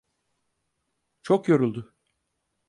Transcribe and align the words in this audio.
Çok 1.21 1.47
yoruldu. 1.47 1.93